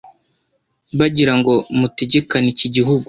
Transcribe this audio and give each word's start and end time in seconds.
bagira 0.99 1.33
ngo 1.39 1.53
mutegekane 1.79 2.47
iki 2.53 2.67
gihugu 2.75 2.99